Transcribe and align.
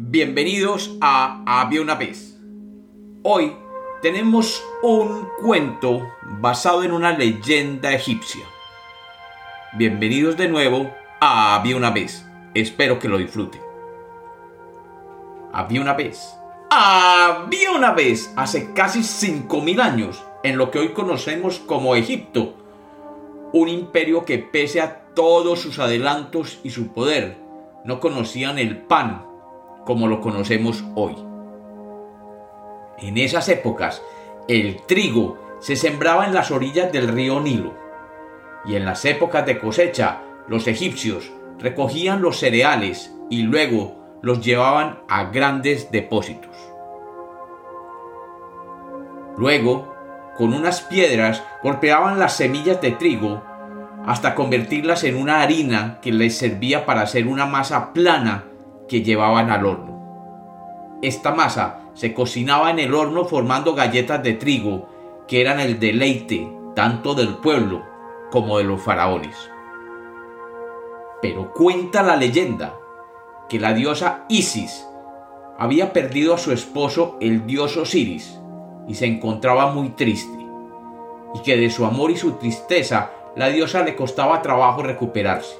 Bienvenidos 0.00 0.96
a 1.00 1.42
Había 1.44 1.82
una 1.82 1.96
vez. 1.96 2.38
Hoy 3.24 3.52
tenemos 4.00 4.62
un 4.80 5.26
cuento 5.42 6.06
basado 6.40 6.84
en 6.84 6.92
una 6.92 7.18
leyenda 7.18 7.92
egipcia. 7.92 8.46
Bienvenidos 9.72 10.36
de 10.36 10.48
nuevo 10.48 10.88
a 11.20 11.56
Había 11.56 11.76
una 11.76 11.90
vez. 11.90 12.24
Espero 12.54 13.00
que 13.00 13.08
lo 13.08 13.18
disfruten. 13.18 13.60
Había 15.52 15.80
una 15.80 15.94
vez. 15.94 16.32
Había 16.70 17.72
una 17.72 17.90
vez, 17.90 18.32
hace 18.36 18.72
casi 18.74 19.00
5.000 19.00 19.80
años, 19.80 20.22
en 20.44 20.58
lo 20.58 20.70
que 20.70 20.78
hoy 20.78 20.90
conocemos 20.90 21.58
como 21.58 21.96
Egipto, 21.96 22.54
un 23.52 23.68
imperio 23.68 24.24
que 24.24 24.38
pese 24.38 24.80
a 24.80 25.06
todos 25.16 25.60
sus 25.60 25.80
adelantos 25.80 26.60
y 26.62 26.70
su 26.70 26.92
poder, 26.92 27.36
no 27.84 27.98
conocían 27.98 28.60
el 28.60 28.78
pan 28.78 29.27
como 29.88 30.06
lo 30.06 30.20
conocemos 30.20 30.84
hoy. 30.96 31.14
En 32.98 33.16
esas 33.16 33.48
épocas, 33.48 34.02
el 34.46 34.82
trigo 34.82 35.38
se 35.60 35.76
sembraba 35.76 36.26
en 36.26 36.34
las 36.34 36.50
orillas 36.50 36.92
del 36.92 37.08
río 37.08 37.40
Nilo, 37.40 37.72
y 38.66 38.74
en 38.74 38.84
las 38.84 39.06
épocas 39.06 39.46
de 39.46 39.58
cosecha, 39.58 40.20
los 40.46 40.66
egipcios 40.66 41.32
recogían 41.58 42.20
los 42.20 42.36
cereales 42.36 43.16
y 43.30 43.44
luego 43.44 44.18
los 44.20 44.44
llevaban 44.44 44.98
a 45.08 45.30
grandes 45.30 45.90
depósitos. 45.90 46.54
Luego, 49.38 49.94
con 50.36 50.52
unas 50.52 50.82
piedras 50.82 51.42
golpeaban 51.62 52.18
las 52.18 52.36
semillas 52.36 52.82
de 52.82 52.90
trigo 52.90 53.42
hasta 54.04 54.34
convertirlas 54.34 55.04
en 55.04 55.16
una 55.16 55.40
harina 55.40 55.98
que 56.02 56.12
les 56.12 56.36
servía 56.36 56.84
para 56.84 57.00
hacer 57.00 57.26
una 57.26 57.46
masa 57.46 57.94
plana 57.94 58.47
que 58.88 59.02
llevaban 59.02 59.50
al 59.50 59.66
horno. 59.66 60.98
Esta 61.02 61.32
masa 61.32 61.80
se 61.94 62.12
cocinaba 62.12 62.70
en 62.70 62.78
el 62.78 62.94
horno 62.94 63.24
formando 63.24 63.74
galletas 63.74 64.22
de 64.22 64.34
trigo 64.34 64.88
que 65.28 65.40
eran 65.40 65.60
el 65.60 65.78
deleite 65.78 66.50
tanto 66.74 67.14
del 67.14 67.36
pueblo 67.36 67.82
como 68.30 68.58
de 68.58 68.64
los 68.64 68.82
faraones. 68.82 69.36
Pero 71.22 71.52
cuenta 71.52 72.02
la 72.02 72.16
leyenda 72.16 72.74
que 73.48 73.60
la 73.60 73.72
diosa 73.72 74.24
Isis 74.28 74.86
había 75.58 75.92
perdido 75.92 76.34
a 76.34 76.38
su 76.38 76.52
esposo 76.52 77.16
el 77.20 77.46
dios 77.46 77.76
Osiris 77.76 78.38
y 78.86 78.94
se 78.94 79.06
encontraba 79.06 79.72
muy 79.72 79.90
triste, 79.90 80.38
y 81.34 81.42
que 81.42 81.56
de 81.56 81.70
su 81.70 81.84
amor 81.84 82.10
y 82.10 82.16
su 82.16 82.32
tristeza 82.32 83.10
la 83.36 83.48
diosa 83.48 83.82
le 83.82 83.96
costaba 83.96 84.40
trabajo 84.40 84.82
recuperarse. 84.82 85.58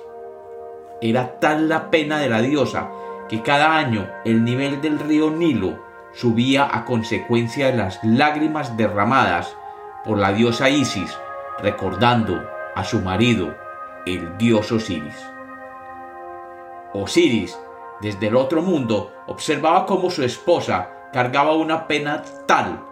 Era 1.01 1.39
tal 1.39 1.69
la 1.69 1.91
pena 1.91 2.19
de 2.19 2.29
la 2.29 2.41
diosa 2.41 2.91
que 3.29 3.43
cada 3.43 3.77
año 3.77 4.09
el 4.25 4.45
nivel 4.45 4.81
del 4.81 4.99
río 4.99 5.31
Nilo 5.31 5.79
subía 6.13 6.69
a 6.71 6.85
consecuencia 6.85 7.67
de 7.67 7.77
las 7.77 8.03
lágrimas 8.03 8.77
derramadas 8.77 9.57
por 10.05 10.19
la 10.19 10.33
diosa 10.33 10.71
Isis, 10.71 11.17
recordando 11.61 12.43
a 12.75 12.85
su 12.85 13.01
marido, 13.01 13.55
el 14.07 14.37
dios 14.39 14.73
Osiris. 14.73 15.17
Osiris, 16.95 17.59
desde 18.01 18.29
el 18.29 18.37
otro 18.37 18.63
mundo, 18.63 19.13
observaba 19.27 19.85
cómo 19.85 20.11
su 20.11 20.23
esposa 20.23 20.91
cargaba 21.13 21.55
una 21.55 21.87
pena 21.87 22.23
tal 22.47 22.85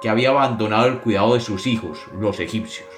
que 0.00 0.08
había 0.08 0.30
abandonado 0.30 0.86
el 0.86 0.98
cuidado 0.98 1.34
de 1.34 1.40
sus 1.40 1.66
hijos, 1.66 2.06
los 2.18 2.40
egipcios, 2.40 2.88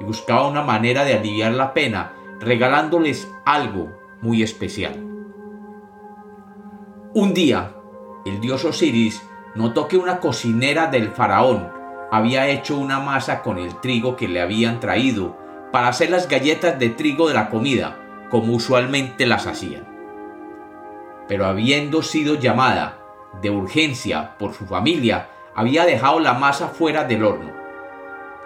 y 0.00 0.04
buscaba 0.04 0.46
una 0.46 0.62
manera 0.62 1.04
de 1.04 1.14
aliviar 1.14 1.52
la 1.52 1.74
pena 1.74 2.14
regalándoles 2.38 3.30
algo 3.44 3.90
muy 4.20 4.42
especial. 4.42 5.11
Un 7.14 7.34
día, 7.34 7.74
el 8.24 8.40
dios 8.40 8.64
Osiris 8.64 9.22
notó 9.54 9.86
que 9.86 9.98
una 9.98 10.18
cocinera 10.18 10.86
del 10.86 11.10
faraón 11.10 11.70
había 12.10 12.48
hecho 12.48 12.78
una 12.78 13.00
masa 13.00 13.42
con 13.42 13.58
el 13.58 13.78
trigo 13.82 14.16
que 14.16 14.28
le 14.28 14.40
habían 14.40 14.80
traído 14.80 15.36
para 15.72 15.88
hacer 15.88 16.08
las 16.08 16.26
galletas 16.26 16.78
de 16.78 16.88
trigo 16.88 17.28
de 17.28 17.34
la 17.34 17.50
comida, 17.50 17.98
como 18.30 18.54
usualmente 18.54 19.26
las 19.26 19.46
hacían. 19.46 19.86
Pero 21.28 21.44
habiendo 21.44 22.02
sido 22.02 22.36
llamada 22.36 22.98
de 23.42 23.50
urgencia 23.50 24.38
por 24.38 24.54
su 24.54 24.64
familia, 24.64 25.28
había 25.54 25.84
dejado 25.84 26.18
la 26.18 26.32
masa 26.32 26.68
fuera 26.68 27.04
del 27.04 27.24
horno, 27.24 27.52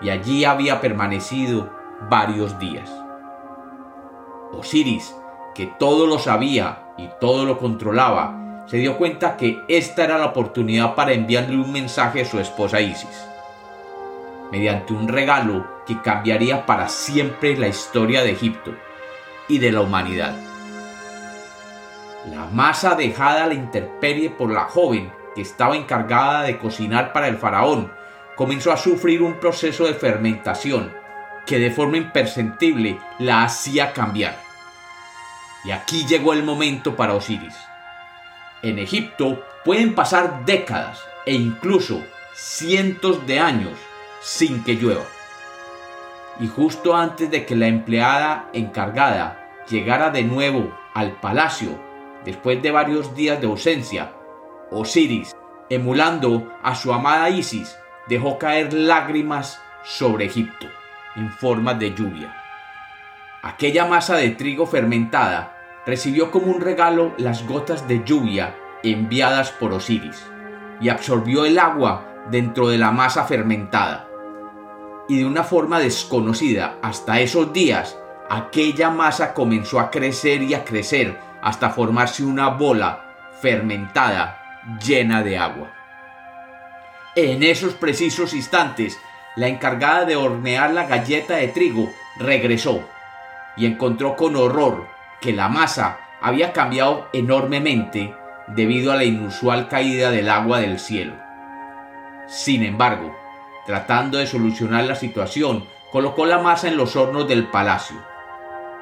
y 0.01 0.11
allí 0.11 0.45
había 0.45 0.81
permanecido 0.81 1.71
varios 2.11 2.59
días. 2.59 2.93
Osiris, 4.53 5.15
que 5.55 5.67
todo 5.79 6.09
lo 6.09 6.19
sabía 6.19 6.95
y 6.99 7.09
todo 7.21 7.45
lo 7.45 7.59
controlaba, 7.59 8.43
se 8.67 8.79
dio 8.79 8.99
cuenta 8.99 9.37
que 9.37 9.63
esta 9.69 10.05
era 10.05 10.19
la 10.19 10.27
oportunidad 10.27 10.95
para 10.95 11.13
enviarle 11.13 11.57
un 11.57 11.71
mensaje 11.71 12.23
a 12.23 12.25
su 12.25 12.41
esposa 12.41 12.81
Isis, 12.81 13.25
mediante 14.51 14.93
un 14.93 15.09
regalo 15.09 15.85
que 15.87 16.01
cambiaría 16.03 16.67
para 16.67 16.89
siempre 16.89 17.57
la 17.57 17.69
historia 17.69 18.23
de 18.23 18.33
Egipto 18.33 18.75
y 19.49 19.59
de 19.59 19.71
la 19.71 19.83
humanidad. 19.83 20.35
La 22.29 22.47
masa 22.47 22.97
dejada 22.97 23.45
a 23.45 23.47
la 23.47 23.55
intemperie 23.55 24.31
por 24.31 24.51
la 24.51 24.65
joven 24.65 25.13
que 25.37 25.43
estaba 25.43 25.77
encargada 25.77 26.43
de 26.43 26.59
cocinar 26.59 27.13
para 27.13 27.29
el 27.29 27.37
faraón 27.37 27.93
comenzó 28.35 28.73
a 28.73 28.77
sufrir 28.77 29.23
un 29.23 29.35
proceso 29.35 29.85
de 29.85 29.95
fermentación 29.95 30.93
que 31.47 31.61
de 31.61 31.71
forma 31.71 31.99
imperceptible 31.99 32.99
la 33.21 33.45
hacía 33.45 33.93
cambiar. 33.93 34.37
Y 35.65 35.71
aquí 35.71 36.05
llegó 36.05 36.33
el 36.33 36.43
momento 36.43 36.97
para 36.97 37.15
Osiris 37.15 37.55
en 38.69 38.79
Egipto 38.79 39.45
pueden 39.65 39.95
pasar 39.95 40.45
décadas 40.45 41.01
e 41.25 41.35
incluso 41.35 42.03
cientos 42.35 43.27
de 43.27 43.41
años 43.41 43.79
sin 44.21 44.65
que 44.65 44.75
llueva. 44.75 45.05
Y 46.41 46.49
justo 46.49 46.95
antes 46.95 47.31
de 47.31 47.47
que 47.47 47.57
la 47.57 47.67
empleada 47.67 48.51
encargada 48.53 49.65
llegara 49.69 50.11
de 50.11 50.23
nuevo 50.25 50.77
al 50.95 51.13
palacio, 51.13 51.79
después 52.25 52.61
de 52.63 52.71
varios 52.71 53.15
días 53.15 53.41
de 53.41 53.47
ausencia, 53.47 54.13
Osiris, 54.71 55.35
emulando 55.71 56.53
a 56.63 56.75
su 56.75 56.93
amada 56.93 57.31
Isis, 57.31 57.77
dejó 58.09 58.39
caer 58.39 58.73
lágrimas 58.73 59.61
sobre 59.85 60.27
Egipto 60.27 60.67
en 61.15 61.31
forma 61.31 61.75
de 61.75 61.95
lluvia. 61.95 62.35
Aquella 63.43 63.87
masa 63.87 64.17
de 64.17 64.31
trigo 64.31 64.67
fermentada 64.67 65.56
recibió 65.87 66.33
como 66.33 66.47
un 66.53 66.61
regalo 66.61 67.15
las 67.17 67.47
gotas 67.47 67.87
de 67.87 68.03
lluvia 68.05 68.57
enviadas 68.83 69.53
por 69.53 69.73
Osiris 69.73 70.27
y 70.81 70.89
absorbió 70.89 71.47
el 71.47 71.59
agua 71.59 72.25
dentro 72.31 72.69
de 72.69 72.77
la 72.77 72.91
masa 72.91 73.25
fermentada. 73.25 74.09
Y 75.09 75.19
de 75.19 75.25
una 75.25 75.45
forma 75.45 75.79
desconocida 75.79 76.77
hasta 76.83 77.21
esos 77.21 77.53
días, 77.53 77.97
aquella 78.29 78.91
masa 78.91 79.33
comenzó 79.33 79.79
a 79.79 79.91
crecer 79.91 80.43
y 80.43 80.55
a 80.55 80.65
crecer 80.65 81.17
hasta 81.41 81.71
formarse 81.71 82.25
una 82.25 82.49
bola 82.49 83.31
fermentada 83.41 84.43
llena 84.85 85.23
de 85.23 85.39
agua. 85.39 85.73
En 87.15 87.45
esos 87.45 87.75
precisos 87.75 88.35
instantes, 88.35 88.99
la 89.37 89.47
encargada 89.47 90.05
de 90.05 90.17
hornear 90.17 90.73
la 90.73 90.87
galleta 90.87 91.37
de 91.37 91.49
trigo 91.49 91.91
regresó 92.19 92.83
y 93.57 93.67
encontró 93.67 94.17
con 94.17 94.35
horror 94.35 94.96
que 95.21 95.33
la 95.33 95.49
masa 95.49 95.99
había 96.21 96.53
cambiado 96.53 97.09
enormemente 97.13 98.15
debido 98.49 98.93
a 98.93 98.97
la 98.97 99.05
inusual 99.05 99.69
caída 99.69 100.11
del 100.11 100.29
agua 100.29 100.61
del 100.61 100.79
cielo. 100.79 101.15
Sin 102.27 102.63
embargo, 102.63 103.15
tratando 103.67 104.19
de 104.19 104.27
solucionar 104.27 104.85
la 104.85 104.95
situación, 104.95 105.65
colocó 105.93 106.27
la 106.27 106.39
masa 106.39 106.69
en 106.69 106.77
los 106.77 106.97
hornos 106.97 107.29
del 107.29 107.49
palacio. 107.49 107.97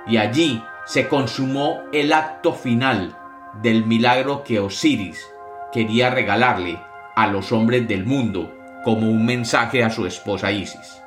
Y 0.07 0.19
allí 0.19 0.63
se 0.87 1.09
consumó 1.09 1.83
el 1.93 2.13
acto 2.13 2.53
final 2.53 3.17
del 3.63 3.87
milagro 3.87 4.45
que 4.45 4.61
Osiris 4.61 5.31
quería 5.73 6.11
regalarle 6.11 6.79
a 7.15 7.27
los 7.27 7.53
hombres 7.53 7.89
del 7.89 8.05
mundo 8.05 8.53
como 8.85 9.09
un 9.11 9.25
mensaje 9.25 9.83
a 9.83 9.91
su 9.91 10.07
esposa 10.07 10.53
Isis. 10.53 11.03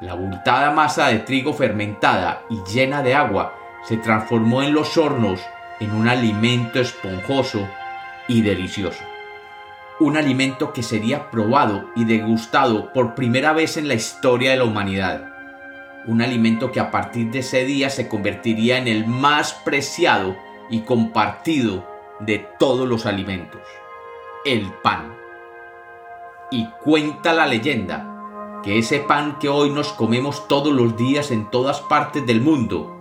La 0.00 0.12
abultada 0.12 0.70
masa 0.72 1.08
de 1.08 1.20
trigo 1.20 1.54
fermentada 1.54 2.42
y 2.50 2.58
llena 2.70 3.02
de 3.02 3.14
agua 3.14 3.54
se 3.86 3.96
transformó 3.96 4.62
en 4.62 4.74
los 4.74 4.96
hornos 4.96 5.40
en 5.78 5.92
un 5.92 6.08
alimento 6.08 6.80
esponjoso 6.80 7.68
y 8.26 8.42
delicioso. 8.42 9.04
Un 10.00 10.16
alimento 10.16 10.72
que 10.72 10.82
sería 10.82 11.30
probado 11.30 11.90
y 11.94 12.04
degustado 12.04 12.92
por 12.92 13.14
primera 13.14 13.52
vez 13.52 13.76
en 13.76 13.88
la 13.88 13.94
historia 13.94 14.50
de 14.50 14.56
la 14.56 14.64
humanidad. 14.64 15.32
Un 16.06 16.20
alimento 16.20 16.72
que 16.72 16.80
a 16.80 16.90
partir 16.90 17.30
de 17.30 17.40
ese 17.40 17.64
día 17.64 17.88
se 17.88 18.08
convertiría 18.08 18.78
en 18.78 18.88
el 18.88 19.06
más 19.06 19.54
preciado 19.54 20.36
y 20.68 20.80
compartido 20.80 21.86
de 22.20 22.46
todos 22.58 22.88
los 22.88 23.06
alimentos. 23.06 23.60
El 24.44 24.72
pan. 24.82 25.14
Y 26.50 26.66
cuenta 26.82 27.32
la 27.32 27.46
leyenda 27.46 28.60
que 28.62 28.78
ese 28.78 28.98
pan 28.98 29.38
que 29.38 29.48
hoy 29.48 29.70
nos 29.70 29.92
comemos 29.92 30.48
todos 30.48 30.72
los 30.72 30.96
días 30.96 31.30
en 31.30 31.50
todas 31.50 31.80
partes 31.82 32.26
del 32.26 32.40
mundo 32.40 32.95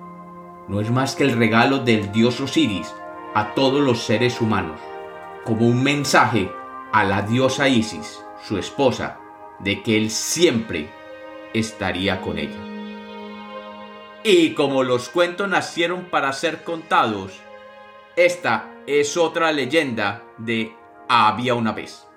no 0.68 0.82
es 0.82 0.90
más 0.90 1.16
que 1.16 1.24
el 1.24 1.38
regalo 1.38 1.80
del 1.80 2.12
dios 2.12 2.40
Osiris 2.40 2.94
a 3.34 3.54
todos 3.54 3.82
los 3.82 4.04
seres 4.04 4.42
humanos, 4.42 4.80
como 5.44 5.68
un 5.68 5.84
mensaje 5.84 6.52
a 6.92 7.04
la 7.04 7.22
diosa 7.22 7.68
Isis, 7.68 8.24
su 8.44 8.58
esposa, 8.58 9.20
de 9.60 9.84
que 9.84 9.98
él 9.98 10.10
siempre 10.10 10.90
estaría 11.54 12.22
con 12.22 12.38
ella. 12.38 12.60
Y 14.24 14.54
como 14.54 14.84
los 14.84 15.10
cuentos 15.10 15.48
nacieron 15.48 16.06
para 16.06 16.34
ser 16.34 16.64
contados, 16.64 17.34
esta 18.16 18.72
es 18.88 19.18
otra 19.18 19.52
leyenda 19.52 20.24
de 20.38 20.76
Había 21.08 21.54
una 21.54 21.74
vez. 21.74 22.08